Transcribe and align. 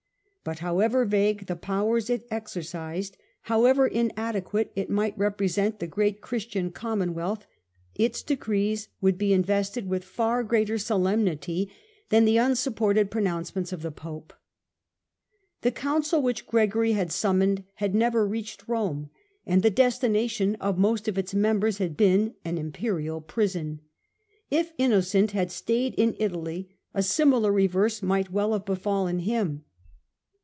But 0.43 0.57
however 0.57 1.05
vague 1.05 1.45
the 1.45 1.55
powers 1.55 2.09
it 2.09 2.25
exercised, 2.31 3.15
however 3.41 3.85
in 3.85 4.11
adequately 4.17 4.73
it 4.81 4.89
might 4.89 5.15
represent 5.15 5.77
the 5.77 5.85
great 5.85 6.19
Christian 6.19 6.71
Commonwealth, 6.71 7.45
its 7.93 8.23
decrees 8.23 8.87
would 9.01 9.19
be 9.19 9.33
invested 9.33 9.87
with 9.87 10.03
far 10.03 10.41
223 10.41 10.77
224 10.79 10.79
STUPOR 10.81 11.03
MUNDI 11.03 11.25
greater 11.29 11.69
solemnity 11.69 11.71
than 12.09 12.25
the 12.25 12.37
unsupported 12.37 13.11
pronounce 13.11 13.55
ment 13.55 13.71
of 13.71 13.83
the 13.83 13.91
Pope. 13.91 14.33
The 15.61 15.71
Council 15.71 16.23
which 16.23 16.47
Gregory 16.47 16.93
had 16.93 17.11
summoned 17.11 17.63
had 17.75 17.93
never 17.93 18.27
reached 18.27 18.67
Rome, 18.67 19.11
and 19.45 19.61
the 19.61 19.69
destination 19.69 20.55
of 20.55 20.79
most 20.79 21.07
of 21.07 21.19
its 21.19 21.35
members 21.35 21.77
had 21.77 21.95
been 21.95 22.33
an 22.43 22.57
Imperial 22.57 23.21
prison. 23.21 23.81
If 24.49 24.71
Innocent 24.79 25.33
had 25.33 25.51
stayed 25.51 25.93
in 25.99 26.15
Italy 26.17 26.75
a 26.95 27.03
similar 27.03 27.51
reverse 27.51 28.01
might 28.01 28.31
well 28.31 28.53
have 28.53 28.65
befallen 28.65 29.19
him. 29.19 29.65